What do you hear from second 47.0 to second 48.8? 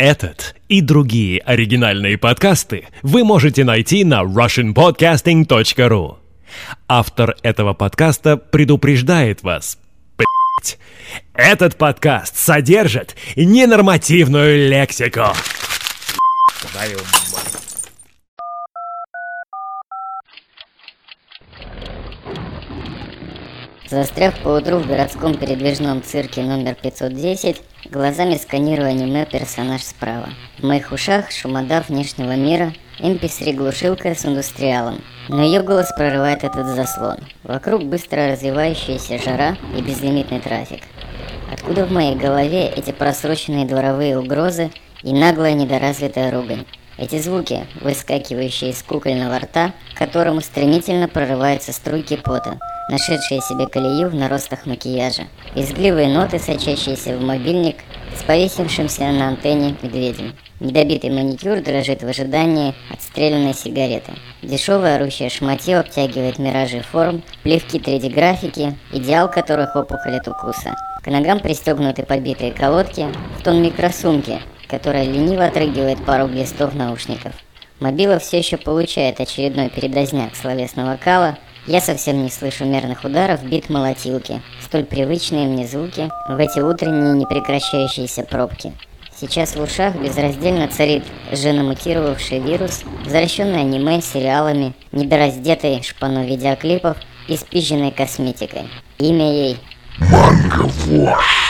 звуки, выскакивающие